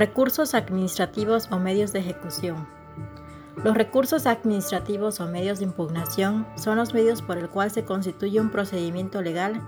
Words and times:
Recursos 0.00 0.54
administrativos 0.54 1.48
o 1.50 1.58
medios 1.58 1.92
de 1.92 1.98
ejecución. 1.98 2.66
Los 3.62 3.74
recursos 3.74 4.26
administrativos 4.26 5.20
o 5.20 5.26
medios 5.26 5.58
de 5.58 5.66
impugnación 5.66 6.46
son 6.56 6.78
los 6.78 6.94
medios 6.94 7.20
por 7.20 7.36
el 7.36 7.50
cual 7.50 7.70
se 7.70 7.84
constituye 7.84 8.40
un 8.40 8.48
procedimiento 8.48 9.20
legal 9.20 9.60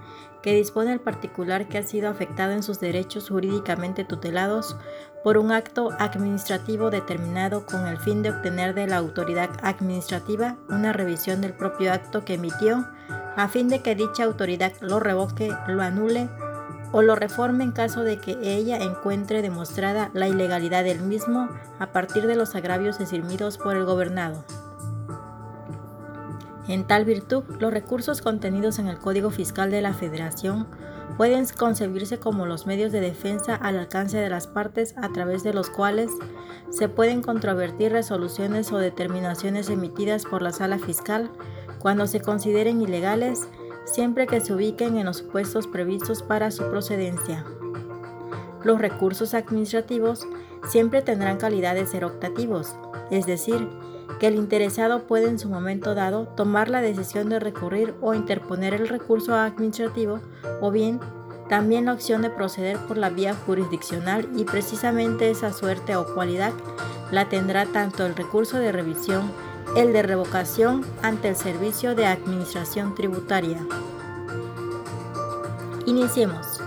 que 0.43 0.55
dispone 0.55 0.91
al 0.91 1.01
particular 1.01 1.69
que 1.69 1.77
ha 1.77 1.83
sido 1.83 2.09
afectado 2.09 2.53
en 2.53 2.63
sus 2.63 2.81
derechos 2.81 3.29
jurídicamente 3.29 4.05
tutelados 4.05 4.75
por 5.23 5.37
un 5.37 5.53
acto 5.53 5.91
administrativo 5.99 6.89
determinado 6.89 7.67
con 7.67 7.87
el 7.87 7.99
fin 7.99 8.23
de 8.23 8.31
obtener 8.31 8.73
de 8.73 8.87
la 8.87 8.97
autoridad 8.97 9.51
administrativa 9.63 10.57
una 10.71 10.95
revisión 10.95 11.43
del 11.43 11.53
propio 11.53 11.93
acto 11.93 12.25
que 12.25 12.35
emitió 12.35 12.89
a 13.37 13.49
fin 13.49 13.69
de 13.69 13.83
que 13.83 13.95
dicha 13.95 14.25
autoridad 14.25 14.73
lo 14.81 14.99
revoque, 14.99 15.55
lo 15.69 15.83
anule 15.83 16.31
o 16.93 17.03
lo 17.03 17.17
reforme 17.17 17.65
en 17.65 17.73
caso 17.73 18.05
de 18.05 18.19
que 18.19 18.39
ella 18.43 18.77
encuentre 18.77 19.43
demostrada 19.43 20.11
la 20.15 20.29
ilegalidad 20.29 20.85
del 20.85 21.01
mismo 21.01 21.49
a 21.79 21.93
partir 21.93 22.27
de 22.27 22.37
los 22.37 22.55
agravios 22.55 23.01
esgrimidos 23.01 23.59
por 23.59 23.77
el 23.77 23.85
gobernado. 23.85 24.45
En 26.69 26.87
tal 26.87 27.05
virtud, 27.05 27.43
los 27.59 27.73
recursos 27.73 28.23
contenidos 28.23 28.79
en 28.79 28.87
el 28.87 28.99
Código 28.99 29.31
Fiscal 29.31 29.71
de 29.71 29.83
la 29.83 29.95
Federación 29.95 30.69
pueden 31.17 31.45
concebirse 31.59 32.19
como 32.19 32.47
los 32.47 32.67
medios 32.67 32.93
de 32.93 33.01
defensa 33.01 33.55
al 33.55 33.79
alcance 33.79 34.17
de 34.19 34.31
las 34.31 34.47
partes 34.47 34.95
a 34.97 35.09
través 35.13 35.43
de 35.43 35.53
los 35.53 35.71
cuales 35.71 36.11
se 36.71 36.89
pueden 36.89 37.21
controvertir 37.21 37.93
resoluciones 37.93 38.73
o 38.73 38.79
determinaciones 38.79 39.69
emitidas 39.69 40.25
por 40.25 40.41
la 40.41 40.53
sala 40.53 40.79
fiscal 40.79 41.31
cuando 41.79 42.07
se 42.07 42.21
consideren 42.21 42.81
ilegales 42.81 43.49
siempre 43.85 44.27
que 44.27 44.41
se 44.41 44.53
ubiquen 44.53 44.97
en 44.97 45.07
los 45.07 45.19
supuestos 45.19 45.67
previstos 45.67 46.23
para 46.23 46.51
su 46.51 46.69
procedencia. 46.71 47.45
Los 48.65 48.81
recursos 48.81 49.35
administrativos 49.35 50.27
siempre 50.69 51.03
tendrán 51.03 51.39
calidad 51.39 51.75
de 51.75 51.87
ser 51.87 52.05
optativos, 52.05 52.77
es 53.11 53.27
decir, 53.27 53.69
que 54.21 54.29
el 54.29 54.37
interesado 54.37 55.05
puede 55.05 55.29
en 55.29 55.39
su 55.39 55.49
momento 55.49 55.95
dado 55.95 56.27
tomar 56.29 56.69
la 56.69 56.81
decisión 56.81 57.29
de 57.29 57.41
recurrir 57.41 57.95
o 58.01 58.15
interponer 58.15 58.75
el 58.75 58.89
recurso 58.89 59.35
administrativo 59.35 60.21
o 60.61 60.71
bien 60.71 61.01
también 61.49 61.87
la 61.87 61.93
opción 61.93 62.23
de 62.23 62.31
proceder 62.31 62.79
por 62.87 62.97
la 62.97 63.11
vía 63.11 63.35
jurisdiccional 63.35 64.29
y 64.37 64.45
precisamente 64.45 65.31
esa 65.31 65.53
suerte 65.53 65.97
o 65.97 66.15
cualidad 66.15 66.53
la 67.11 67.29
tendrá 67.29 67.67
tanto 67.67 68.07
el 68.07 68.15
recurso 68.15 68.59
de 68.59 68.73
revisión 68.73 69.31
el 69.77 69.93
de 69.93 70.03
revocación 70.03 70.85
ante 71.03 71.29
el 71.29 71.37
Servicio 71.37 71.95
de 71.95 72.07
Administración 72.07 72.95
Tributaria. 72.95 73.59
Iniciemos. 75.87 76.61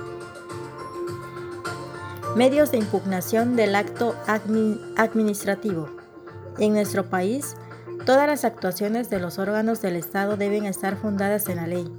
Medios 2.36 2.72
de 2.72 2.78
impugnación 2.78 3.56
del 3.56 3.76
acto 3.76 4.16
administrativo. 4.98 5.90
En 6.58 6.74
nuestro 6.74 7.06
país, 7.10 7.56
todas 8.06 8.28
las 8.28 8.44
actuaciones 8.44 9.10
de 9.10 9.20
los 9.20 9.40
órganos 9.40 9.82
del 9.82 9.96
Estado 9.96 10.36
deben 10.36 10.66
estar 10.66 10.98
fundadas 10.98 11.48
en 11.48 11.58
la 11.58 11.68
ley. 11.68 11.92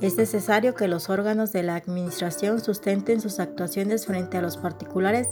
Es 0.00 0.16
necesario 0.16 0.74
que 0.74 0.88
los 0.88 1.10
órganos 1.10 1.52
de 1.52 1.62
la 1.62 1.76
Administración 1.76 2.60
sustenten 2.60 3.20
sus 3.20 3.38
actuaciones 3.38 4.06
frente 4.06 4.38
a 4.38 4.42
los 4.42 4.56
particulares 4.56 5.28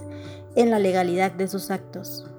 en 0.55 0.71
la 0.71 0.79
legalidad 0.79 1.33
de 1.33 1.49
sus 1.49 1.71
actos. 1.73 2.30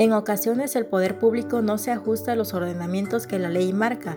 En 0.00 0.14
ocasiones 0.14 0.76
el 0.76 0.86
poder 0.86 1.18
público 1.18 1.60
no 1.60 1.76
se 1.76 1.90
ajusta 1.90 2.32
a 2.32 2.34
los 2.34 2.54
ordenamientos 2.54 3.26
que 3.26 3.38
la 3.38 3.50
ley 3.50 3.74
marca, 3.74 4.16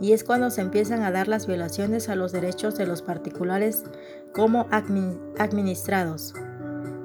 y 0.00 0.12
es 0.12 0.24
cuando 0.24 0.50
se 0.50 0.60
empiezan 0.60 1.02
a 1.02 1.12
dar 1.12 1.28
las 1.28 1.46
violaciones 1.46 2.08
a 2.08 2.16
los 2.16 2.32
derechos 2.32 2.74
de 2.74 2.84
los 2.84 3.00
particulares 3.00 3.84
como 4.34 4.66
administrados. 4.72 6.34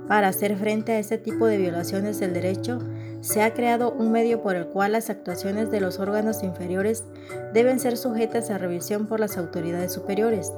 Para 0.07 0.29
hacer 0.29 0.57
frente 0.57 0.93
a 0.93 0.97
este 0.97 1.19
tipo 1.19 1.45
de 1.45 1.59
violaciones 1.59 2.19
del 2.19 2.33
derecho, 2.33 2.79
se 3.21 3.43
ha 3.43 3.53
creado 3.53 3.91
un 3.91 4.11
medio 4.11 4.41
por 4.41 4.55
el 4.55 4.69
cual 4.69 4.93
las 4.93 5.11
actuaciones 5.11 5.69
de 5.69 5.81
los 5.81 5.99
órganos 5.99 6.41
inferiores 6.41 7.03
deben 7.53 7.79
ser 7.79 7.95
sujetas 7.95 8.49
a 8.49 8.57
revisión 8.57 9.05
por 9.05 9.19
las 9.19 9.37
autoridades 9.37 9.93
superiores. 9.93 10.51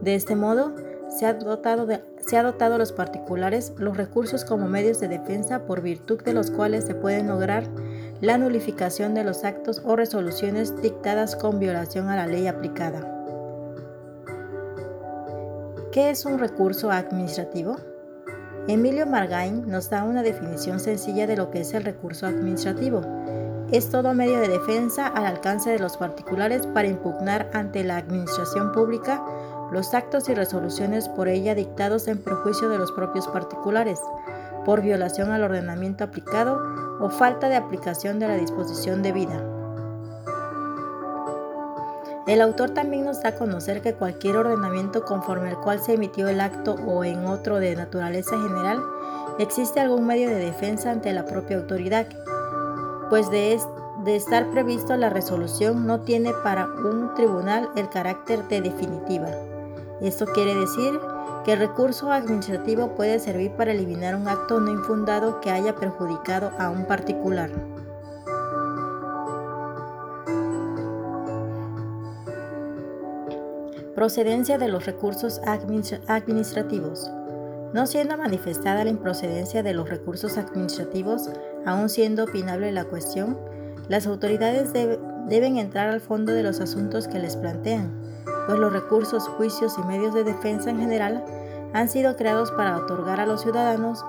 De 0.00 0.16
este 0.16 0.34
modo, 0.34 0.74
se 1.08 1.26
ha 1.26 1.34
dotado, 1.34 1.86
se 2.26 2.38
ha 2.38 2.42
dotado 2.42 2.76
a 2.76 2.78
los 2.78 2.92
particulares 2.92 3.72
los 3.76 3.96
recursos 3.96 4.44
como 4.44 4.68
medios 4.68 5.00
de 5.00 5.08
defensa 5.08 5.66
por 5.66 5.82
virtud 5.82 6.22
de 6.22 6.32
los 6.32 6.50
cuales 6.50 6.84
se 6.84 6.94
pueden 6.94 7.28
lograr 7.28 7.64
la 8.20 8.38
nulificación 8.38 9.14
de 9.14 9.24
los 9.24 9.44
actos 9.44 9.82
o 9.84 9.96
resoluciones 9.96 10.80
dictadas 10.80 11.34
con 11.34 11.58
violación 11.58 12.08
a 12.08 12.16
la 12.16 12.26
ley 12.26 12.46
aplicada. 12.46 13.08
¿Qué 15.90 16.10
es 16.10 16.24
un 16.24 16.38
recurso 16.38 16.90
administrativo? 16.90 17.76
Emilio 18.68 19.06
Margain 19.06 19.68
nos 19.68 19.90
da 19.90 20.04
una 20.04 20.22
definición 20.22 20.78
sencilla 20.78 21.26
de 21.26 21.36
lo 21.36 21.50
que 21.50 21.62
es 21.62 21.74
el 21.74 21.82
recurso 21.82 22.26
administrativo. 22.26 23.02
Es 23.72 23.90
todo 23.90 24.14
medio 24.14 24.38
de 24.40 24.48
defensa 24.48 25.08
al 25.08 25.26
alcance 25.26 25.70
de 25.70 25.80
los 25.80 25.96
particulares 25.96 26.66
para 26.68 26.88
impugnar 26.88 27.50
ante 27.52 27.82
la 27.82 27.96
administración 27.96 28.70
pública 28.70 29.22
los 29.72 29.94
actos 29.94 30.28
y 30.28 30.34
resoluciones 30.34 31.08
por 31.08 31.28
ella 31.28 31.54
dictados 31.54 32.06
en 32.06 32.18
perjuicio 32.18 32.68
de 32.68 32.76
los 32.78 32.92
propios 32.92 33.26
particulares, 33.28 33.98
por 34.66 34.82
violación 34.82 35.30
al 35.30 35.42
ordenamiento 35.42 36.04
aplicado 36.04 36.60
o 37.00 37.08
falta 37.08 37.48
de 37.48 37.56
aplicación 37.56 38.18
de 38.18 38.28
la 38.28 38.36
disposición 38.36 39.02
debida. 39.02 39.42
El 42.26 42.40
autor 42.40 42.70
también 42.70 43.04
nos 43.04 43.22
da 43.22 43.30
a 43.30 43.34
conocer 43.34 43.80
que 43.80 43.94
cualquier 43.94 44.36
ordenamiento 44.36 45.04
conforme 45.04 45.48
al 45.48 45.60
cual 45.60 45.80
se 45.80 45.94
emitió 45.94 46.28
el 46.28 46.40
acto 46.40 46.74
o 46.86 47.02
en 47.02 47.24
otro 47.26 47.58
de 47.58 47.74
naturaleza 47.74 48.38
general, 48.38 48.80
existe 49.38 49.80
algún 49.80 50.06
medio 50.06 50.28
de 50.28 50.36
defensa 50.36 50.90
ante 50.90 51.12
la 51.12 51.24
propia 51.24 51.56
autoridad, 51.56 52.06
pues 53.08 53.28
de, 53.30 53.58
de 54.04 54.16
estar 54.16 54.50
previsto 54.50 54.96
la 54.96 55.10
resolución 55.10 55.86
no 55.86 56.00
tiene 56.02 56.32
para 56.44 56.66
un 56.66 57.12
tribunal 57.14 57.70
el 57.74 57.88
carácter 57.88 58.46
de 58.48 58.60
definitiva. 58.60 59.28
Esto 60.02 60.26
quiere 60.26 60.56
decir 60.56 60.98
que 61.44 61.52
el 61.52 61.60
recurso 61.60 62.10
administrativo 62.10 62.96
puede 62.96 63.20
servir 63.20 63.52
para 63.52 63.70
eliminar 63.70 64.16
un 64.16 64.26
acto 64.26 64.58
no 64.58 64.72
infundado 64.72 65.40
que 65.40 65.52
haya 65.52 65.76
perjudicado 65.76 66.50
a 66.58 66.70
un 66.70 66.86
particular. 66.86 67.50
Procedencia 73.94 74.58
de 74.58 74.66
los 74.66 74.86
recursos 74.86 75.40
administrativos. 75.46 77.08
No 77.72 77.86
siendo 77.86 78.16
manifestada 78.16 78.82
la 78.82 78.90
improcedencia 78.90 79.62
de 79.62 79.72
los 79.72 79.88
recursos 79.88 80.36
administrativos, 80.36 81.30
aun 81.64 81.88
siendo 81.88 82.24
opinable 82.24 82.72
la 82.72 82.86
cuestión, 82.86 83.38
las 83.88 84.08
autoridades 84.08 84.72
deben 84.72 85.58
entrar 85.58 85.90
al 85.90 86.00
fondo 86.00 86.32
de 86.32 86.42
los 86.42 86.60
asuntos 86.60 87.06
que 87.06 87.20
les 87.20 87.36
plantean 87.36 88.02
pues 88.46 88.58
los 88.58 88.72
recursos, 88.72 89.28
juicios 89.28 89.76
y 89.78 89.86
medios 89.86 90.14
de 90.14 90.24
defensa 90.24 90.70
en 90.70 90.78
general 90.78 91.24
han 91.72 91.88
sido 91.88 92.16
creados 92.16 92.50
para 92.52 92.76
otorgar 92.76 93.20
a 93.20 93.26
los 93.26 93.42
ciudadanos 93.42 94.04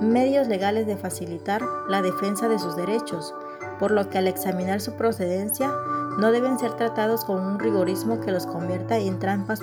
medios 0.00 0.48
legales 0.48 0.86
de 0.86 0.96
facilitar 0.96 1.62
la 1.88 2.02
defensa 2.02 2.48
de 2.48 2.58
sus 2.58 2.76
derechos, 2.76 3.34
por 3.78 3.90
lo 3.90 4.08
que 4.08 4.18
al 4.18 4.26
examinar 4.26 4.80
su 4.80 4.94
procedencia 4.94 5.72
no 6.18 6.32
deben 6.32 6.58
ser 6.58 6.74
tratados 6.74 7.24
con 7.24 7.44
un 7.44 7.58
rigorismo 7.58 8.20
que 8.20 8.32
los 8.32 8.46
convierta 8.46 8.96
en 8.98 9.18
trampas 9.18 9.60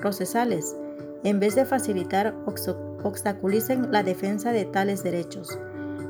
procesales, 0.00 0.76
en 1.24 1.40
vez 1.40 1.54
de 1.54 1.64
facilitar 1.64 2.34
obstaculicen 3.02 3.90
la 3.90 4.02
defensa 4.02 4.52
de 4.52 4.66
tales 4.66 5.02
derechos. 5.02 5.58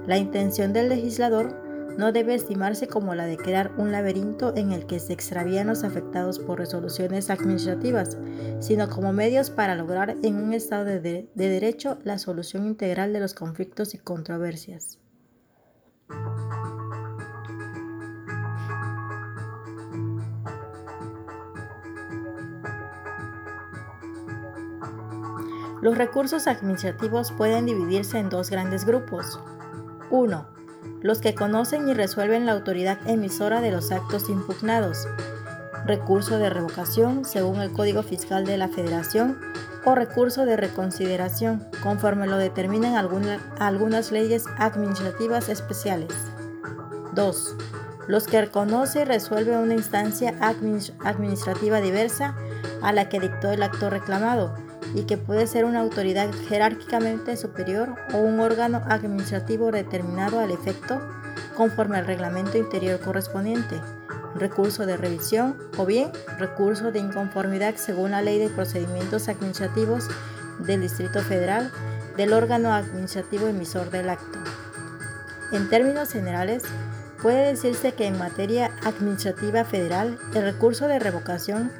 La 0.06 0.18
intención 0.18 0.72
del 0.72 0.88
legislador 0.88 1.63
no 1.96 2.12
debe 2.12 2.34
estimarse 2.34 2.88
como 2.88 3.14
la 3.14 3.26
de 3.26 3.36
crear 3.36 3.72
un 3.76 3.92
laberinto 3.92 4.54
en 4.56 4.72
el 4.72 4.86
que 4.86 4.98
se 4.98 5.12
extravían 5.12 5.68
los 5.68 5.84
afectados 5.84 6.38
por 6.38 6.58
resoluciones 6.58 7.30
administrativas, 7.30 8.18
sino 8.60 8.88
como 8.88 9.12
medios 9.12 9.50
para 9.50 9.74
lograr 9.74 10.16
en 10.22 10.36
un 10.36 10.54
Estado 10.54 10.84
de, 10.84 11.00
de 11.00 11.48
derecho 11.48 11.98
la 12.04 12.18
solución 12.18 12.66
integral 12.66 13.12
de 13.12 13.20
los 13.20 13.34
conflictos 13.34 13.94
y 13.94 13.98
controversias. 13.98 14.98
Los 25.82 25.98
recursos 25.98 26.46
administrativos 26.46 27.30
pueden 27.32 27.66
dividirse 27.66 28.18
en 28.18 28.30
dos 28.30 28.48
grandes 28.48 28.86
grupos. 28.86 29.38
1 30.10 30.53
los 31.04 31.20
que 31.20 31.34
conocen 31.34 31.86
y 31.86 31.92
resuelven 31.92 32.46
la 32.46 32.52
autoridad 32.52 32.98
emisora 33.06 33.60
de 33.60 33.70
los 33.70 33.92
actos 33.92 34.30
impugnados, 34.30 35.06
recurso 35.84 36.38
de 36.38 36.48
revocación 36.48 37.26
según 37.26 37.60
el 37.60 37.72
Código 37.72 38.02
Fiscal 38.02 38.46
de 38.46 38.56
la 38.56 38.68
Federación 38.68 39.38
o 39.84 39.94
recurso 39.94 40.46
de 40.46 40.56
reconsideración, 40.56 41.68
conforme 41.82 42.26
lo 42.26 42.38
determinan 42.38 42.96
algunas 42.96 44.12
leyes 44.12 44.46
administrativas 44.56 45.50
especiales. 45.50 46.08
2. 47.12 47.56
Los 48.08 48.26
que 48.26 48.40
reconoce 48.40 49.02
y 49.02 49.04
resuelve 49.04 49.58
una 49.58 49.74
instancia 49.74 50.34
administrativa 50.40 51.82
diversa 51.82 52.34
a 52.80 52.94
la 52.94 53.10
que 53.10 53.20
dictó 53.20 53.50
el 53.50 53.62
acto 53.62 53.90
reclamado 53.90 54.54
y 54.94 55.02
que 55.02 55.16
puede 55.16 55.46
ser 55.46 55.64
una 55.64 55.80
autoridad 55.80 56.30
jerárquicamente 56.48 57.36
superior 57.36 57.94
o 58.12 58.18
un 58.18 58.40
órgano 58.40 58.82
administrativo 58.86 59.70
determinado 59.70 60.40
al 60.40 60.50
efecto 60.50 61.00
conforme 61.56 61.98
al 61.98 62.06
reglamento 62.06 62.56
interior 62.56 63.00
correspondiente, 63.00 63.80
recurso 64.36 64.86
de 64.86 64.96
revisión 64.96 65.56
o 65.76 65.86
bien 65.86 66.10
recurso 66.38 66.92
de 66.92 67.00
inconformidad 67.00 67.74
según 67.76 68.12
la 68.12 68.22
Ley 68.22 68.38
de 68.38 68.48
Procedimientos 68.48 69.28
Administrativos 69.28 70.08
del 70.60 70.80
Distrito 70.82 71.20
Federal 71.20 71.72
del 72.16 72.32
órgano 72.32 72.72
administrativo 72.72 73.48
emisor 73.48 73.90
del 73.90 74.10
acto. 74.10 74.38
En 75.52 75.68
términos 75.68 76.10
generales, 76.10 76.62
puede 77.22 77.48
decirse 77.48 77.92
que 77.92 78.06
en 78.06 78.18
materia 78.18 78.70
administrativa 78.84 79.64
federal, 79.64 80.18
el 80.34 80.42
recurso 80.42 80.88
de 80.88 80.98
revocación 80.98 81.70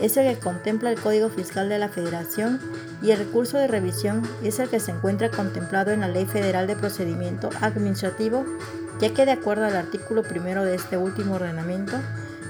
es 0.00 0.16
el 0.16 0.34
que 0.34 0.40
contempla 0.40 0.90
el 0.90 1.00
Código 1.00 1.28
Fiscal 1.28 1.68
de 1.68 1.78
la 1.78 1.88
Federación 1.88 2.60
y 3.02 3.10
el 3.10 3.18
recurso 3.18 3.58
de 3.58 3.66
revisión 3.66 4.22
es 4.42 4.58
el 4.58 4.68
que 4.68 4.80
se 4.80 4.92
encuentra 4.92 5.30
contemplado 5.30 5.90
en 5.90 6.00
la 6.00 6.08
Ley 6.08 6.26
Federal 6.26 6.66
de 6.66 6.76
Procedimiento 6.76 7.50
Administrativo, 7.60 8.44
ya 9.00 9.12
que 9.12 9.26
de 9.26 9.32
acuerdo 9.32 9.64
al 9.64 9.76
artículo 9.76 10.22
primero 10.22 10.64
de 10.64 10.74
este 10.74 10.96
último 10.96 11.34
ordenamiento, 11.34 11.96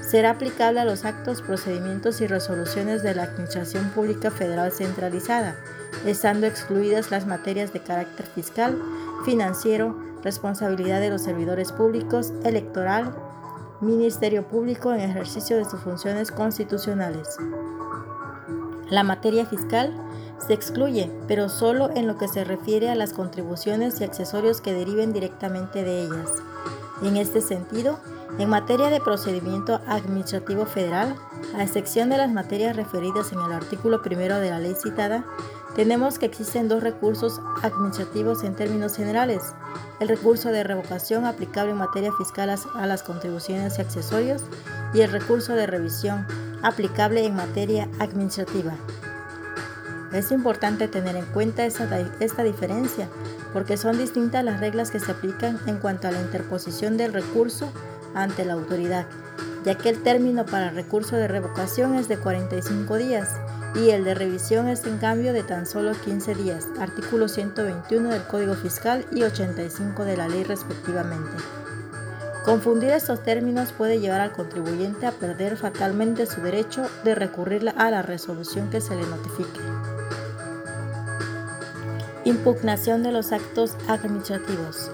será 0.01 0.31
aplicable 0.31 0.79
a 0.79 0.85
los 0.85 1.05
actos, 1.05 1.41
procedimientos 1.41 2.21
y 2.21 2.27
resoluciones 2.27 3.03
de 3.03 3.15
la 3.15 3.23
Administración 3.23 3.89
Pública 3.89 4.31
Federal 4.31 4.71
Centralizada, 4.71 5.55
estando 6.05 6.45
excluidas 6.45 7.11
las 7.11 7.25
materias 7.25 7.73
de 7.73 7.79
carácter 7.79 8.25
fiscal, 8.25 8.77
financiero, 9.25 9.97
responsabilidad 10.23 10.99
de 10.99 11.09
los 11.09 11.23
servidores 11.23 11.71
públicos, 11.71 12.33
electoral, 12.43 13.13
Ministerio 13.83 14.47
Público 14.47 14.93
en 14.93 15.01
ejercicio 15.01 15.57
de 15.57 15.65
sus 15.65 15.79
funciones 15.79 16.31
constitucionales. 16.31 17.37
La 18.89 19.03
materia 19.03 19.45
fiscal 19.45 19.93
se 20.45 20.53
excluye, 20.53 21.11
pero 21.27 21.49
solo 21.49 21.89
en 21.95 22.07
lo 22.07 22.17
que 22.17 22.27
se 22.27 22.43
refiere 22.43 22.89
a 22.89 22.95
las 22.95 23.13
contribuciones 23.13 23.99
y 23.99 24.03
accesorios 24.03 24.61
que 24.61 24.73
deriven 24.73 25.13
directamente 25.13 25.83
de 25.83 26.03
ellas. 26.03 26.29
En 27.01 27.17
este 27.17 27.41
sentido, 27.41 27.99
en 28.39 28.49
materia 28.49 28.89
de 28.89 28.99
procedimiento 28.99 29.79
administrativo 29.87 30.65
federal, 30.65 31.15
a 31.55 31.63
excepción 31.63 32.09
de 32.09 32.17
las 32.17 32.31
materias 32.31 32.75
referidas 32.75 33.31
en 33.31 33.39
el 33.39 33.51
artículo 33.51 34.01
primero 34.01 34.39
de 34.39 34.49
la 34.49 34.59
ley 34.59 34.73
citada, 34.75 35.25
tenemos 35.75 36.19
que 36.19 36.27
existen 36.27 36.67
dos 36.67 36.83
recursos 36.83 37.41
administrativos 37.63 38.43
en 38.43 38.55
términos 38.55 38.95
generales. 38.95 39.41
El 39.99 40.07
recurso 40.07 40.49
de 40.49 40.63
revocación 40.63 41.25
aplicable 41.25 41.71
en 41.71 41.77
materia 41.77 42.11
fiscal 42.17 42.49
a 42.49 42.85
las 42.85 43.03
contribuciones 43.03 43.77
y 43.77 43.81
accesorios 43.81 44.43
y 44.93 45.01
el 45.01 45.11
recurso 45.11 45.53
de 45.53 45.65
revisión 45.65 46.27
aplicable 46.61 47.25
en 47.25 47.35
materia 47.35 47.89
administrativa. 47.99 48.73
Es 50.13 50.31
importante 50.31 50.87
tener 50.87 51.15
en 51.15 51.25
cuenta 51.25 51.65
esta, 51.65 51.99
esta, 52.19 52.43
diferencia 52.43 53.09
porque 53.51 53.77
son 53.77 53.97
distintas 53.97 54.43
las 54.43 54.59
reglas 54.59 54.91
que 54.91 54.99
se 54.99 55.11
aplican 55.11 55.59
en 55.65 55.77
cuanto 55.77 56.07
a 56.07 56.11
la 56.11 56.21
interposición 56.21 56.97
del 56.97 57.13
recurso 57.13 57.71
ante 58.13 58.45
la 58.45 58.53
autoridad, 58.53 59.07
ya 59.65 59.75
que 59.75 59.89
el 59.89 60.03
término 60.03 60.45
para 60.45 60.69
recurso 60.69 61.15
de 61.15 61.27
revocación 61.27 61.95
es 61.95 62.07
de 62.07 62.17
45 62.17 62.97
días 62.97 63.29
y 63.75 63.89
el 63.89 64.03
de 64.03 64.13
revisión 64.13 64.67
es 64.67 64.85
en 64.85 64.97
cambio 64.97 65.33
de 65.33 65.43
tan 65.43 65.65
solo 65.65 65.93
15 65.93 66.35
días, 66.35 66.67
artículo 66.79 67.27
121 67.27 68.09
del 68.09 68.23
Código 68.23 68.53
Fiscal 68.53 69.05
y 69.11 69.23
85 69.23 70.05
de 70.05 70.17
la 70.17 70.27
ley 70.27 70.43
respectivamente. 70.43 71.31
Confundir 72.45 72.91
estos 72.91 73.23
términos 73.23 73.71
puede 73.71 73.99
llevar 73.99 74.19
al 74.19 74.33
contribuyente 74.33 75.05
a 75.07 75.11
perder 75.11 75.57
fatalmente 75.57 76.25
su 76.25 76.41
derecho 76.41 76.89
de 77.03 77.15
recurrir 77.15 77.73
a 77.77 77.89
la 77.89 78.01
resolución 78.01 78.69
que 78.69 78.81
se 78.81 78.95
le 78.95 79.07
notifique. 79.07 79.61
Impugnación 82.25 83.01
de 83.01 83.11
los 83.11 83.31
actos 83.31 83.75
administrativos. 83.87 84.91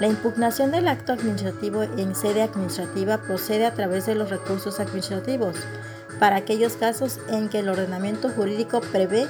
La 0.00 0.08
impugnación 0.08 0.72
del 0.72 0.88
acto 0.88 1.12
administrativo 1.12 1.82
en 1.82 2.14
sede 2.14 2.42
administrativa 2.42 3.18
procede 3.18 3.66
a 3.66 3.72
través 3.72 4.04
de 4.04 4.14
los 4.14 4.30
recursos 4.30 4.80
administrativos, 4.80 5.56
para 6.18 6.36
aquellos 6.36 6.74
casos 6.74 7.18
en 7.28 7.48
que 7.48 7.60
el 7.60 7.68
ordenamiento 7.68 8.28
jurídico 8.30 8.80
prevé 8.80 9.26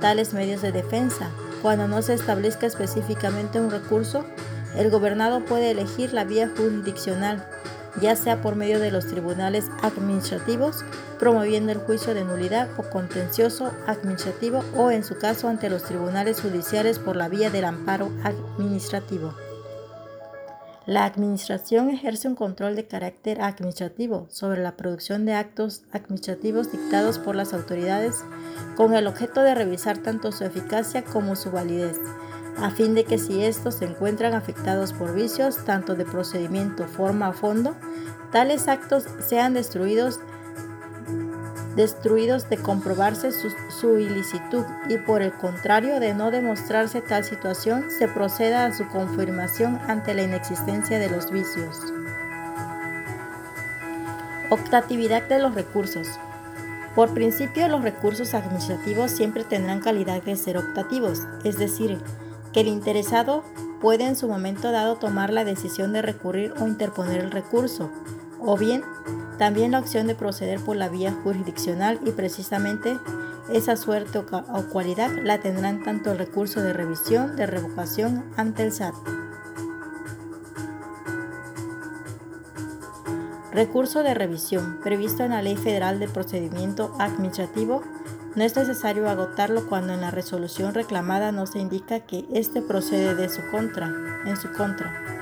tales 0.00 0.34
medios 0.34 0.62
de 0.62 0.72
defensa. 0.72 1.30
Cuando 1.62 1.88
no 1.88 2.02
se 2.02 2.14
establezca 2.14 2.66
específicamente 2.66 3.60
un 3.60 3.70
recurso, 3.70 4.24
el 4.76 4.90
gobernado 4.90 5.44
puede 5.44 5.70
elegir 5.70 6.12
la 6.12 6.24
vía 6.24 6.50
jurisdiccional, 6.54 7.46
ya 8.00 8.14
sea 8.14 8.42
por 8.42 8.56
medio 8.56 8.78
de 8.78 8.90
los 8.90 9.06
tribunales 9.06 9.70
administrativos, 9.82 10.84
promoviendo 11.18 11.72
el 11.72 11.78
juicio 11.78 12.14
de 12.14 12.24
nulidad 12.24 12.68
o 12.76 12.82
contencioso 12.82 13.72
administrativo 13.86 14.62
o 14.76 14.90
en 14.90 15.02
su 15.02 15.16
caso 15.16 15.48
ante 15.48 15.70
los 15.70 15.84
tribunales 15.84 16.40
judiciales 16.40 16.98
por 16.98 17.16
la 17.16 17.28
vía 17.28 17.50
del 17.50 17.64
amparo 17.64 18.10
administrativo. 18.22 19.34
La 20.86 21.04
Administración 21.04 21.90
ejerce 21.90 22.28
un 22.28 22.36
control 22.36 22.76
de 22.76 22.86
carácter 22.86 23.40
administrativo 23.40 24.28
sobre 24.30 24.62
la 24.62 24.76
producción 24.76 25.26
de 25.26 25.34
actos 25.34 25.82
administrativos 25.90 26.70
dictados 26.70 27.18
por 27.18 27.34
las 27.34 27.52
autoridades 27.52 28.24
con 28.76 28.94
el 28.94 29.08
objeto 29.08 29.42
de 29.42 29.56
revisar 29.56 29.98
tanto 29.98 30.30
su 30.30 30.44
eficacia 30.44 31.02
como 31.02 31.34
su 31.34 31.50
validez, 31.50 31.98
a 32.58 32.70
fin 32.70 32.94
de 32.94 33.02
que 33.02 33.18
si 33.18 33.42
estos 33.42 33.74
se 33.74 33.86
encuentran 33.86 34.34
afectados 34.34 34.92
por 34.92 35.12
vicios 35.12 35.64
tanto 35.64 35.96
de 35.96 36.04
procedimiento, 36.04 36.86
forma 36.86 37.30
o 37.30 37.32
fondo, 37.32 37.74
tales 38.30 38.68
actos 38.68 39.06
sean 39.18 39.54
destruidos 39.54 40.20
destruidos 41.76 42.48
de 42.48 42.56
comprobarse 42.56 43.30
su, 43.30 43.98
ilicitud 43.98 44.64
y 44.88 44.96
por 44.96 45.20
el 45.20 45.32
contrario 45.32 46.00
de 46.00 46.14
no 46.14 46.30
demostrarse 46.30 47.02
tal 47.02 47.22
situación, 47.22 47.90
se 47.90 48.08
proceda 48.08 48.64
a 48.64 48.74
su 48.74 48.88
confirmación 48.88 49.78
ante 49.86 50.14
la 50.14 50.22
inexistencia 50.22 50.98
de 50.98 51.10
los 51.10 51.30
vicios. 51.30 51.78
Optatividad 54.50 55.28
de 55.28 55.38
los 55.38 55.54
recursos. 55.54 56.08
Por 56.94 57.12
principio, 57.12 57.68
los 57.68 57.82
recursos 57.82 58.32
administrativos 58.32 59.10
siempre 59.10 59.44
tendrán 59.44 59.80
calidad 59.80 60.22
de 60.22 60.34
ser 60.36 60.56
optativos, 60.56 61.26
es 61.44 61.58
decir, 61.58 61.98
que 62.54 62.60
el 62.60 62.68
interesado 62.68 63.44
puede 63.82 64.06
en 64.06 64.16
su 64.16 64.28
momento 64.28 64.72
dado 64.72 64.96
tomar 64.96 65.30
la 65.30 65.44
decisión 65.44 65.92
de 65.92 66.00
recurrir 66.00 66.54
o 66.58 66.66
interponer 66.66 67.20
el 67.20 67.30
recurso, 67.30 67.90
o 68.40 68.56
bien 68.56 68.82
también 69.38 69.72
la 69.72 69.80
opción 69.80 70.06
de 70.06 70.14
proceder 70.14 70.60
por 70.60 70.76
la 70.76 70.88
vía 70.88 71.12
jurisdiccional 71.22 72.00
y 72.04 72.10
precisamente 72.12 72.98
esa 73.52 73.76
suerte 73.76 74.18
o, 74.18 74.62
cualidad 74.72 75.10
la 75.22 75.38
tendrán 75.38 75.82
tanto 75.82 76.12
el 76.12 76.18
recurso 76.18 76.62
de 76.62 76.72
revisión 76.72 77.36
de 77.36 77.46
revocación 77.46 78.24
ante 78.36 78.64
el 78.64 78.72
SAT. 78.72 78.94
Recurso 83.52 84.02
de 84.02 84.14
revisión 84.14 84.80
previsto 84.82 85.24
en 85.24 85.30
la 85.30 85.42
Ley 85.42 85.56
Federal 85.56 85.98
de 85.98 86.08
Procedimiento 86.08 86.94
Administrativo 86.98 87.82
no 88.34 88.44
es 88.44 88.54
necesario 88.54 89.08
agotarlo 89.08 89.66
cuando 89.66 89.94
en 89.94 90.02
la 90.02 90.10
resolución 90.10 90.74
reclamada 90.74 91.32
no 91.32 91.46
se 91.46 91.58
indica 91.58 92.00
que 92.00 92.26
éste 92.34 92.60
procede 92.60 93.14
de 93.14 93.24
en 93.24 94.36
su 94.36 94.52
contra. 94.52 95.15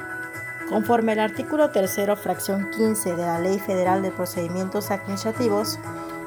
Conforme 0.75 1.13
al 1.13 1.21
artículo 1.21 1.71
3, 1.71 2.19
fracción 2.21 2.69
15 2.71 3.15
de 3.15 3.25
la 3.25 3.39
Ley 3.39 3.61
Federal 3.61 4.03
de 4.03 4.11
Procedimientos 4.11 4.91
Administrativos, 4.91 5.79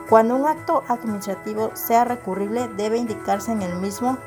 cuando 0.07 0.37
un 0.37 0.47
acto 0.47 0.85
administrativo 0.87 1.71
sea 1.73 2.05
recurrible 2.05 2.69
debe 2.77 2.97
indicarse 2.97 3.51
en 3.51 3.61
el 3.61 3.75
mismo 3.75 4.17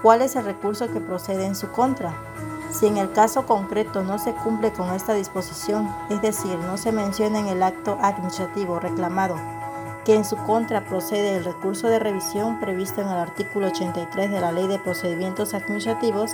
cuál 0.00 0.22
es 0.22 0.34
el 0.34 0.46
recurso 0.46 0.90
que 0.90 1.02
procede 1.02 1.44
en 1.44 1.54
su 1.54 1.70
contra. 1.72 2.14
Si 2.72 2.86
en 2.86 2.96
el 2.96 3.12
caso 3.12 3.44
concreto 3.44 4.02
no 4.02 4.18
se 4.18 4.32
cumple 4.32 4.72
con 4.72 4.94
esta 4.94 5.12
disposición, 5.12 5.94
es 6.08 6.22
decir, 6.22 6.56
no 6.56 6.78
se 6.78 6.90
menciona 6.90 7.38
en 7.38 7.48
el 7.48 7.62
acto 7.62 7.98
administrativo 8.00 8.80
reclamado 8.80 9.36
que 10.06 10.14
en 10.14 10.24
su 10.24 10.36
contra 10.36 10.84
procede 10.84 11.36
el 11.36 11.44
recurso 11.44 11.88
de 11.88 11.98
revisión 11.98 12.60
previsto 12.60 13.02
en 13.02 13.08
el 13.08 13.16
artículo 13.16 13.66
83 13.66 14.30
de 14.30 14.40
la 14.40 14.52
Ley 14.52 14.68
de 14.68 14.78
Procedimientos 14.78 15.52
Administrativos, 15.52 16.30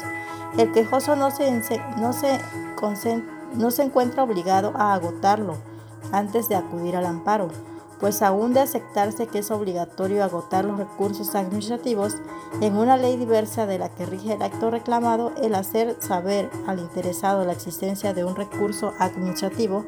el 0.58 0.70
quejoso 0.72 1.16
no 1.16 1.30
se, 1.30 1.50
no 1.96 2.12
se 2.12 2.38
no 3.54 3.70
se 3.70 3.82
encuentra 3.82 4.24
obligado 4.24 4.72
a 4.76 4.92
agotarlo 4.92 5.56
antes 6.12 6.50
de 6.50 6.56
acudir 6.56 6.96
al 6.96 7.06
amparo, 7.06 7.48
pues 7.98 8.20
aún 8.20 8.52
de 8.52 8.60
aceptarse 8.60 9.26
que 9.26 9.38
es 9.38 9.50
obligatorio 9.50 10.22
agotar 10.22 10.66
los 10.66 10.76
recursos 10.76 11.34
administrativos 11.34 12.16
en 12.60 12.76
una 12.76 12.98
ley 12.98 13.16
diversa 13.16 13.64
de 13.64 13.78
la 13.78 13.88
que 13.88 14.04
rige 14.04 14.34
el 14.34 14.42
acto 14.42 14.70
reclamado, 14.70 15.32
el 15.40 15.54
hacer 15.54 15.96
saber 16.00 16.50
al 16.66 16.78
interesado 16.78 17.46
la 17.46 17.52
existencia 17.52 18.12
de 18.12 18.24
un 18.24 18.36
recurso 18.36 18.92
administrativo 18.98 19.86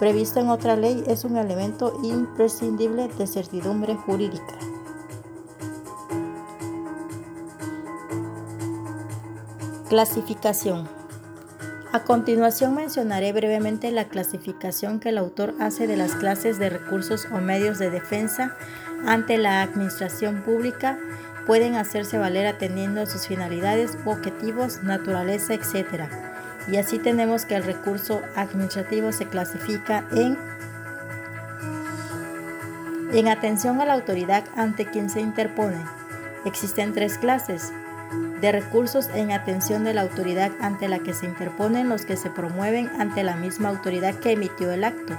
previsto 0.00 0.40
en 0.40 0.48
otra 0.48 0.74
ley 0.74 1.04
es 1.06 1.24
un 1.24 1.36
elemento 1.36 1.96
imprescindible 2.02 3.06
de 3.06 3.26
certidumbre 3.28 3.94
jurídica. 3.94 4.56
Clasificación 9.88 10.88
a 11.92 12.04
continuación 12.04 12.76
mencionaré 12.76 13.32
brevemente 13.32 13.90
la 13.90 14.04
clasificación 14.04 15.00
que 15.00 15.08
el 15.08 15.18
autor 15.18 15.54
hace 15.58 15.88
de 15.88 15.96
las 15.96 16.14
clases 16.14 16.60
de 16.60 16.70
recursos 16.70 17.26
o 17.32 17.38
medios 17.38 17.80
de 17.80 17.90
defensa 17.90 18.56
ante 19.04 19.38
la 19.38 19.60
administración 19.62 20.42
pública 20.42 21.00
pueden 21.46 21.74
hacerse 21.74 22.16
valer 22.16 22.46
atendiendo 22.46 23.00
a 23.00 23.06
sus 23.06 23.26
finalidades, 23.26 23.98
objetivos, 24.06 24.84
naturaleza, 24.84 25.52
etc. 25.54 26.29
Y 26.68 26.76
así 26.76 26.98
tenemos 26.98 27.44
que 27.44 27.56
el 27.56 27.64
recurso 27.64 28.20
administrativo 28.36 29.12
se 29.12 29.26
clasifica 29.26 30.06
en 30.12 30.36
en 33.12 33.28
atención 33.28 33.80
a 33.80 33.84
la 33.84 33.94
autoridad 33.94 34.44
ante 34.54 34.86
quien 34.86 35.10
se 35.10 35.20
interpone. 35.20 35.82
Existen 36.44 36.92
tres 36.92 37.18
clases 37.18 37.72
de 38.40 38.52
recursos 38.52 39.08
en 39.14 39.32
atención 39.32 39.84
de 39.84 39.94
la 39.94 40.02
autoridad 40.02 40.52
ante 40.60 40.88
la 40.88 41.00
que 41.00 41.12
se 41.12 41.26
interponen 41.26 41.88
los 41.88 42.06
que 42.06 42.16
se 42.16 42.30
promueven 42.30 42.88
ante 42.98 43.22
la 43.22 43.36
misma 43.36 43.68
autoridad 43.68 44.14
que 44.14 44.32
emitió 44.32 44.70
el 44.70 44.84
acto, 44.84 45.18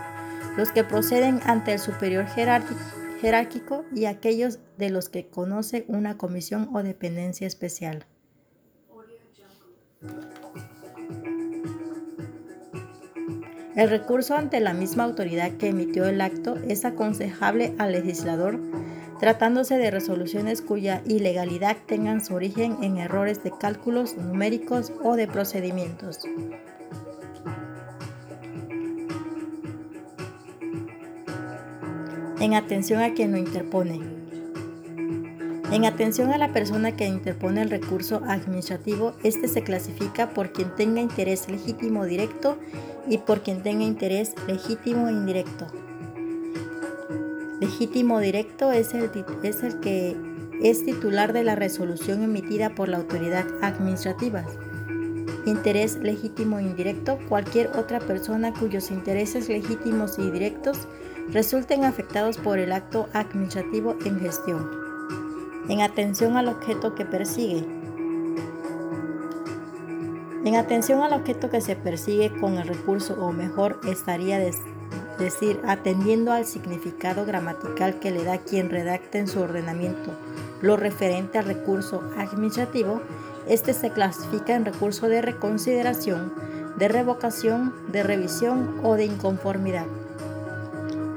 los 0.58 0.72
que 0.72 0.84
proceden 0.84 1.40
ante 1.46 1.74
el 1.74 1.80
superior 1.80 2.26
jerárquico 2.26 3.86
y 3.94 4.06
aquellos 4.06 4.60
de 4.78 4.90
los 4.90 5.10
que 5.10 5.28
conoce 5.28 5.86
una 5.88 6.18
comisión 6.18 6.70
o 6.74 6.84
dependencia 6.84 7.46
especial. 7.48 8.06
El 13.76 13.90
recurso 13.90 14.36
ante 14.36 14.60
la 14.60 14.74
misma 14.74 15.06
autoridad 15.06 15.52
que 15.52 15.70
emitió 15.70 16.06
el 16.06 16.20
acto 16.20 16.58
es 16.68 16.84
aconsejable 16.84 17.74
al 17.78 17.94
legislador 17.94 18.60
tratándose 19.22 19.78
de 19.78 19.92
resoluciones 19.92 20.64
cuya 20.64 21.04
ilegalidad 21.06 21.78
tengan 21.86 22.26
su 22.26 22.34
origen 22.34 22.78
en 22.82 22.98
errores 22.98 23.44
de 23.44 23.52
cálculos 23.52 24.18
numéricos 24.18 24.92
o 25.04 25.16
de 25.16 25.28
procedimientos. 25.28 26.22
En 32.40 32.56
atención 32.56 33.04
a 33.04 33.14
quien 33.14 33.32
lo 33.32 33.38
interpone. 33.38 34.21
En 35.72 35.86
atención 35.86 36.34
a 36.34 36.38
la 36.38 36.52
persona 36.52 36.98
que 36.98 37.08
interpone 37.08 37.62
el 37.62 37.70
recurso 37.70 38.22
administrativo, 38.28 39.14
este 39.24 39.48
se 39.48 39.64
clasifica 39.64 40.32
por 40.32 40.52
quien 40.52 40.76
tenga 40.76 41.00
interés 41.00 41.48
legítimo 41.48 42.04
directo 42.04 42.58
y 43.08 43.20
por 43.20 43.42
quien 43.42 43.64
tenga 43.64 43.86
interés 43.86 44.34
legítimo 44.48 45.08
e 45.08 45.14
indirecto. 45.14 45.68
Legítimo 47.62 48.20
directo 48.20 48.74
es 48.74 48.94
el, 48.94 49.10
es 49.44 49.64
el 49.64 49.80
que 49.80 50.18
es 50.62 50.84
titular 50.84 51.32
de 51.32 51.46
la 51.46 51.56
resolución 51.56 52.22
emitida 52.22 52.76
por 52.76 52.90
la 52.90 52.98
autoridad 52.98 53.46
administrativa. 53.62 54.44
Interés 55.46 55.96
legítimo 55.96 56.60
e 56.60 56.64
indirecto, 56.64 57.18
cualquier 57.30 57.68
otra 57.78 58.02
persona 58.02 58.52
cuyos 58.52 58.92
intereses 58.92 59.48
legítimos 59.48 60.20
y 60.20 60.30
directos 60.32 60.80
resulten 61.30 61.86
afectados 61.86 62.38
por 62.38 62.60
el 62.60 62.74
acto 62.74 63.08
administrativo 63.14 63.96
en 64.04 64.20
gestión. 64.20 64.81
En 65.70 65.82
atención 65.82 66.38
al 66.38 66.48
objeto 66.48 66.96
que 66.96 67.06
persigue, 67.06 67.66
en 70.44 70.56
atención 70.56 71.04
al 71.04 71.14
objeto 71.14 71.50
que 71.50 71.62
se 71.62 71.76
persigue 71.76 72.32
con 72.40 72.58
el 72.58 72.68
recurso, 72.68 73.16
o 73.24 73.32
mejor 73.32 73.80
estaría 73.88 74.40
decir, 75.20 75.60
atendiendo 75.68 76.32
al 76.32 76.46
significado 76.46 77.26
gramatical 77.26 78.00
que 78.00 78.12
le 78.12 78.24
da 78.24 78.40
quien 78.40 78.70
redacta 78.70 79.20
en 79.20 79.28
su 79.28 79.40
ordenamiento 79.40 80.12
lo 80.62 80.78
referente 80.78 81.38
al 81.38 81.46
recurso 81.46 82.02
administrativo, 82.18 83.02
este 83.48 83.74
se 83.74 83.92
clasifica 83.92 84.56
en 84.56 84.66
recurso 84.66 85.08
de 85.08 85.22
reconsideración, 85.22 86.34
de 86.78 86.88
revocación, 86.88 87.74
de 87.92 88.04
revisión 88.04 88.80
o 88.84 88.96
de 88.96 89.06
inconformidad. 89.06 89.86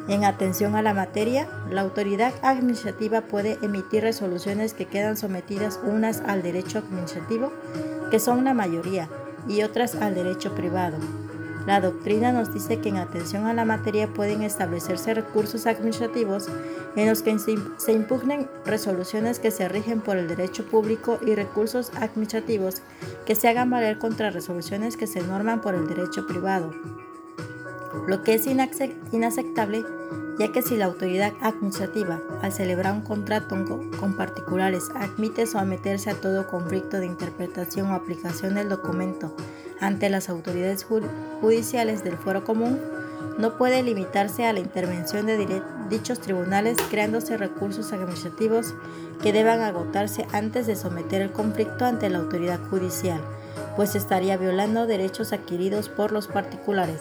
En 0.08 0.24
atención 0.24 0.76
a 0.76 0.82
la 0.82 0.92
materia, 0.92 1.48
la 1.70 1.80
autoridad 1.80 2.34
administrativa 2.42 3.22
puede 3.22 3.58
emitir 3.62 4.02
resoluciones 4.02 4.74
que 4.74 4.86
quedan 4.86 5.16
sometidas 5.16 5.80
unas 5.82 6.20
al 6.26 6.42
derecho 6.42 6.78
administrativo 6.78 7.52
que 8.10 8.20
son 8.20 8.44
la 8.44 8.54
mayoría, 8.54 9.08
y 9.48 9.62
otras 9.62 9.94
al 9.94 10.14
derecho 10.14 10.54
privado. 10.54 10.96
La 11.66 11.80
doctrina 11.80 12.30
nos 12.30 12.52
dice 12.52 12.78
que 12.78 12.90
en 12.90 12.98
atención 12.98 13.46
a 13.46 13.54
la 13.54 13.64
materia 13.64 14.06
pueden 14.06 14.42
establecerse 14.42 15.14
recursos 15.14 15.66
administrativos 15.66 16.46
en 16.94 17.08
los 17.08 17.22
que 17.22 17.36
se 17.38 17.92
impugnen 17.92 18.48
resoluciones 18.66 19.38
que 19.38 19.50
se 19.50 19.68
rigen 19.68 20.02
por 20.02 20.18
el 20.18 20.28
derecho 20.28 20.66
público 20.66 21.18
y 21.26 21.34
recursos 21.34 21.90
administrativos 21.96 22.82
que 23.24 23.34
se 23.34 23.48
hagan 23.48 23.70
valer 23.70 23.98
contra 23.98 24.30
resoluciones 24.30 24.98
que 24.98 25.06
se 25.06 25.22
norman 25.22 25.62
por 25.62 25.74
el 25.74 25.88
derecho 25.88 26.26
privado. 26.26 26.70
Lo 28.06 28.22
que 28.22 28.34
es 28.34 28.46
inaceptable 28.46 29.84
ya 30.38 30.50
que 30.50 30.62
si 30.62 30.76
la 30.76 30.86
autoridad 30.86 31.32
administrativa, 31.40 32.20
al 32.42 32.52
celebrar 32.52 32.92
un 32.92 33.02
contrato 33.02 33.56
con 34.00 34.16
particulares, 34.16 34.90
admite 34.94 35.46
someterse 35.46 36.10
a 36.10 36.14
todo 36.14 36.48
conflicto 36.48 36.98
de 36.98 37.06
interpretación 37.06 37.90
o 37.90 37.94
aplicación 37.94 38.54
del 38.54 38.68
documento 38.68 39.34
ante 39.80 40.08
las 40.10 40.28
autoridades 40.28 40.84
judiciales 41.40 42.02
del 42.02 42.16
fuero 42.16 42.44
común, 42.44 42.80
no 43.38 43.56
puede 43.56 43.82
limitarse 43.82 44.46
a 44.46 44.52
la 44.52 44.60
intervención 44.60 45.26
de 45.26 45.62
dichos 45.90 46.20
tribunales 46.20 46.78
creándose 46.90 47.36
recursos 47.36 47.92
administrativos 47.92 48.74
que 49.22 49.32
deban 49.32 49.60
agotarse 49.60 50.26
antes 50.32 50.66
de 50.66 50.76
someter 50.76 51.22
el 51.22 51.32
conflicto 51.32 51.84
ante 51.84 52.10
la 52.10 52.18
autoridad 52.18 52.60
judicial, 52.70 53.20
pues 53.76 53.94
estaría 53.94 54.36
violando 54.36 54.86
derechos 54.86 55.32
adquiridos 55.32 55.88
por 55.88 56.12
los 56.12 56.28
particulares. 56.28 57.00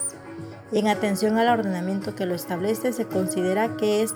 En 0.72 0.88
atención 0.88 1.38
al 1.38 1.48
ordenamiento 1.48 2.14
que 2.14 2.26
lo 2.26 2.34
establece, 2.34 2.92
se 2.92 3.06
considera 3.06 3.76
que 3.76 4.02
es 4.02 4.14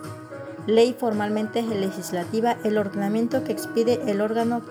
ley 0.67 0.95
formalmente 0.99 1.63
legislativa 1.63 2.57
el 2.65 2.79
ordenamiento 2.79 3.45
que 3.45 3.53
expide 3.53 4.01
el 4.07 4.21
órgano 4.21 4.63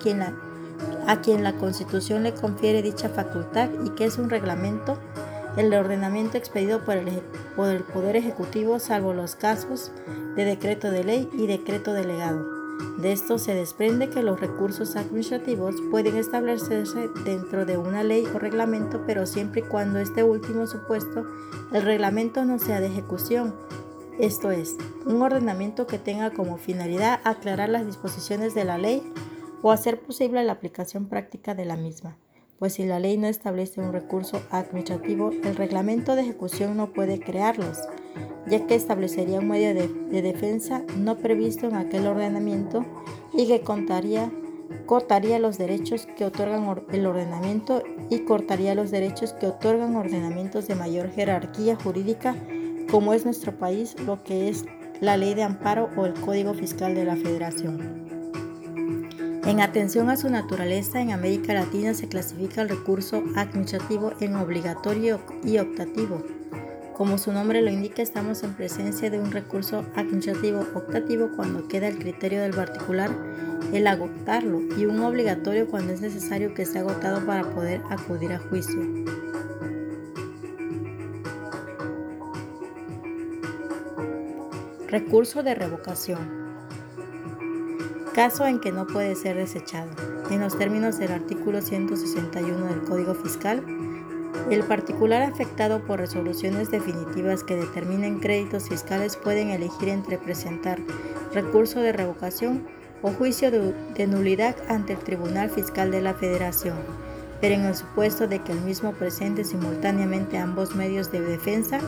a 1.06 1.20
quien 1.20 1.42
la 1.42 1.52
Constitución 1.54 2.22
le 2.22 2.34
confiere 2.34 2.82
dicha 2.82 3.08
facultad 3.08 3.68
y 3.84 3.90
que 3.90 4.04
es 4.04 4.18
un 4.18 4.30
reglamento, 4.30 4.98
el 5.56 5.74
ordenamiento 5.74 6.38
expedido 6.38 6.84
por 6.84 6.96
el, 6.96 7.22
Poder 7.56 8.14
Ejecutivo, 8.14 8.78
salvo 8.78 9.12
los 9.12 9.34
casos 9.34 9.90
de 10.36 10.44
decreto 10.44 10.92
de 10.92 11.02
ley 11.02 11.28
y 11.32 11.48
decreto 11.48 11.92
delegado. 11.92 12.57
De 12.98 13.12
esto 13.12 13.38
se 13.38 13.54
desprende 13.54 14.10
que 14.10 14.22
los 14.22 14.40
recursos 14.40 14.96
administrativos 14.96 15.76
pueden 15.90 16.16
establecerse 16.16 17.08
dentro 17.24 17.64
de 17.64 17.76
una 17.76 18.02
ley 18.02 18.24
o 18.34 18.38
reglamento, 18.38 19.02
pero 19.06 19.26
siempre 19.26 19.60
y 19.60 19.64
cuando 19.64 19.98
este 20.00 20.24
último 20.24 20.66
supuesto, 20.66 21.24
el 21.72 21.82
reglamento 21.82 22.44
no 22.44 22.58
sea 22.58 22.80
de 22.80 22.88
ejecución, 22.88 23.54
esto 24.18 24.50
es, 24.50 24.76
un 25.06 25.22
ordenamiento 25.22 25.86
que 25.86 26.00
tenga 26.00 26.32
como 26.32 26.56
finalidad 26.56 27.20
aclarar 27.22 27.68
las 27.68 27.86
disposiciones 27.86 28.52
de 28.52 28.64
la 28.64 28.76
ley 28.76 29.00
o 29.62 29.70
hacer 29.70 30.00
posible 30.00 30.42
la 30.42 30.52
aplicación 30.52 31.06
práctica 31.06 31.54
de 31.54 31.64
la 31.64 31.76
misma. 31.76 32.16
Pues 32.58 32.74
si 32.74 32.84
la 32.84 32.98
ley 32.98 33.16
no 33.16 33.28
establece 33.28 33.80
un 33.80 33.92
recurso 33.92 34.42
administrativo, 34.50 35.30
el 35.30 35.54
reglamento 35.54 36.16
de 36.16 36.22
ejecución 36.22 36.76
no 36.76 36.92
puede 36.92 37.20
crearlos, 37.20 37.78
ya 38.50 38.66
que 38.66 38.74
establecería 38.74 39.40
un 39.40 39.48
medio 39.48 39.74
de, 39.74 40.22
defensa 40.22 40.82
no 40.96 41.16
previsto 41.16 41.66
en 41.66 41.76
aquel 41.76 42.06
ordenamiento 42.06 42.84
y 43.32 43.46
que 43.46 43.60
cortaría 43.60 45.38
los 45.38 45.58
derechos 45.58 46.06
que 46.16 46.24
otorgan 46.24 46.82
el 46.92 47.06
ordenamiento 47.06 47.82
y 48.10 48.20
cortaría 48.20 48.74
los 48.74 48.90
derechos 48.90 49.32
que 49.32 49.46
otorgan 49.46 49.96
ordenamientos 49.96 50.66
de 50.66 50.74
mayor 50.74 51.10
jerarquía 51.10 51.76
jurídica, 51.76 52.34
como 52.90 53.14
es 53.14 53.24
nuestro 53.24 53.56
país, 53.58 53.96
lo 54.06 54.22
que 54.24 54.48
es 54.48 54.64
la 55.00 55.16
ley 55.16 55.34
de 55.34 55.44
amparo 55.44 55.90
o 55.96 56.06
el 56.06 56.14
Código 56.14 56.54
Fiscal 56.54 56.94
de 56.94 57.04
la 57.04 57.16
Federación. 57.16 58.08
En 59.46 59.60
atención 59.60 60.10
a 60.10 60.16
su 60.16 60.28
naturaleza, 60.28 61.00
en 61.00 61.10
América 61.10 61.54
Latina 61.54 61.94
se 61.94 62.08
clasifica 62.08 62.60
el 62.60 62.68
recurso 62.68 63.22
administrativo 63.34 64.12
en 64.20 64.36
obligatorio 64.36 65.20
y 65.42 65.58
optativo. 65.58 66.22
Como 66.98 67.16
su 67.16 67.32
nombre 67.32 67.62
lo 67.62 67.70
indica, 67.70 68.02
estamos 68.02 68.42
en 68.42 68.54
presencia 68.54 69.08
de 69.08 69.20
un 69.20 69.30
recurso 69.30 69.86
administrativo 69.94 70.66
optativo 70.74 71.30
cuando 71.36 71.68
queda 71.68 71.86
el 71.86 71.96
criterio 71.96 72.42
del 72.42 72.52
particular 72.52 73.08
el 73.72 73.86
agotarlo 73.86 74.60
y 74.76 74.84
un 74.84 74.98
obligatorio 75.00 75.68
cuando 75.68 75.92
es 75.92 76.00
necesario 76.00 76.54
que 76.54 76.66
sea 76.66 76.80
agotado 76.80 77.24
para 77.24 77.48
poder 77.50 77.82
acudir 77.88 78.32
a 78.32 78.40
juicio. 78.40 78.80
Recurso 84.88 85.44
de 85.44 85.54
revocación 85.54 86.48
caso 88.12 88.44
en 88.48 88.58
que 88.58 88.72
no 88.72 88.84
puede 88.88 89.14
ser 89.14 89.36
desechado. 89.36 89.90
En 90.32 90.40
los 90.40 90.58
términos 90.58 90.98
del 90.98 91.12
artículo 91.12 91.62
161 91.62 92.66
del 92.66 92.82
Código 92.82 93.14
Fiscal, 93.14 93.62
el 94.50 94.64
particular 94.64 95.22
afectado 95.22 95.80
por 95.84 95.98
resoluciones 95.98 96.70
definitivas 96.70 97.44
que 97.44 97.56
determinen 97.56 98.18
créditos 98.18 98.68
fiscales 98.68 99.16
pueden 99.16 99.50
elegir 99.50 99.90
entre 99.90 100.16
presentar 100.16 100.78
recurso 101.34 101.80
de 101.80 101.92
revocación 101.92 102.66
o 103.02 103.10
juicio 103.10 103.50
de, 103.50 104.06
nulidad 104.06 104.56
ante 104.68 104.94
el 104.94 104.98
Tribunal 105.00 105.50
Fiscal 105.50 105.90
de 105.90 106.00
la 106.00 106.14
Federación, 106.14 106.78
pero 107.40 107.54
en 107.54 107.64
el 107.64 107.74
supuesto 107.74 108.26
de 108.26 108.40
que 108.40 108.52
el 108.52 108.60
mismo 108.62 108.92
presente 108.92 109.44
simultáneamente 109.44 110.38
ambos 110.38 110.74
medios 110.74 111.12
de 111.12 111.20
defensa, 111.20 111.78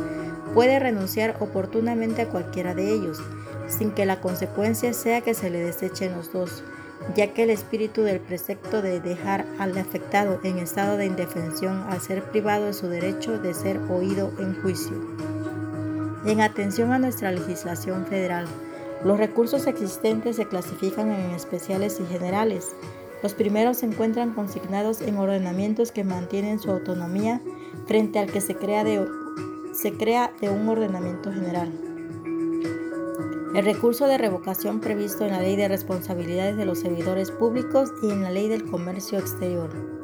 puede 0.55 0.79
renunciar 0.79 1.37
oportunamente 1.40 2.23
a 2.23 2.29
cualquiera 2.29 2.75
de 2.75 2.93
ellos, 2.93 3.23
sin 3.69 3.93
que 3.93 4.05
la 4.05 4.21
consecuencia 4.21 4.93
sea 4.93 5.21
que 5.21 5.35
se 5.35 5.49
le 5.49 5.61
desechen 5.61 6.12
los 6.12 6.33
dos, 6.33 6.62
ya 7.14 7.33
que 7.33 7.42
el 7.42 7.50
espíritu 7.50 8.02
del 8.02 8.21
precepto 8.21 8.83
de 8.83 9.00
dejar 9.00 9.47
al 9.59 9.76
afectado 9.76 10.40
en 10.45 10.59
estado 10.59 10.97
de 10.97 11.07
indefensión 11.07 11.85
al 11.88 12.00
ser 12.00 12.23
privado 12.30 12.66
de 12.66 12.73
su 12.73 12.88
derecho 12.88 13.38
de 13.38 13.54
ser 13.54 13.78
oído 13.90 14.33
en 14.38 14.61
juicio. 14.62 15.00
En 16.26 16.40
atención 16.40 16.92
a 16.92 16.99
nuestra 16.99 17.33
legislación 17.33 18.07
federal, 18.07 18.47
los 19.04 19.19
recursos 19.19 19.66
existentes 19.66 20.37
se 20.37 20.47
clasifican 20.47 21.11
en 21.11 21.30
especiales 21.30 21.99
y 22.00 22.12
generales. 22.12 22.69
Los 23.23 23.33
primeros 23.33 23.78
se 23.78 23.87
encuentran 23.87 24.35
consignados 24.35 25.00
en 25.00 25.16
ordenamientos 25.16 25.92
que 25.92 26.04
mantienen 26.04 26.59
su 26.59 26.71
autonomía 26.71 27.40
frente 27.87 28.19
al 28.19 28.30
que 28.30 28.42
se 28.42 28.54
crea 28.54 28.85
de, 28.85 29.07
se 29.73 29.92
crea 29.95 30.33
de 30.40 30.50
un 30.50 30.69
ordenamiento 30.69 31.33
general. 31.33 31.89
El 33.52 33.64
recurso 33.64 34.07
de 34.07 34.16
revocación 34.16 34.78
previsto 34.78 35.25
en 35.25 35.33
la 35.33 35.40
Ley 35.40 35.57
de 35.57 35.66
Responsabilidades 35.66 36.57
de 36.57 36.64
los 36.64 36.78
Servidores 36.78 37.33
Públicos 37.33 37.90
y 38.00 38.11
en 38.11 38.23
la 38.23 38.30
Ley 38.30 38.49
del 38.49 38.64
Comercio 38.64 39.19
Exterior. 39.19 40.00